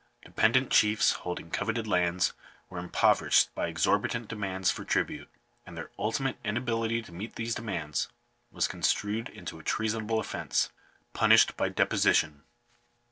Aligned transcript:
Dependent 0.25 0.71
chiefs 0.71 1.11
holding 1.11 1.51
coveted 1.51 1.85
lands 1.85 2.33
were 2.71 2.79
impoverished 2.79 3.53
by 3.53 3.67
exorbitant 3.67 4.27
demands 4.27 4.71
for 4.71 4.83
tribute; 4.83 5.29
and 5.63 5.77
their 5.77 5.91
ultimate 5.99 6.39
inability 6.43 7.03
to 7.03 7.11
meet 7.11 7.35
these 7.35 7.53
demands 7.53 8.07
was 8.49 8.67
con 8.67 8.81
strued 8.81 9.29
into 9.29 9.59
a 9.59 9.63
treasonable 9.63 10.19
offence, 10.19 10.71
punished 11.13 11.55
by 11.55 11.69
deposition. 11.69 12.41